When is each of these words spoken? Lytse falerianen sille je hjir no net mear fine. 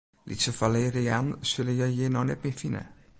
Lytse 0.29 0.53
falerianen 0.59 1.35
sille 1.51 1.75
je 1.83 1.91
hjir 1.93 2.11
no 2.19 2.23
net 2.31 2.43
mear 2.49 2.59
fine. 2.63 2.83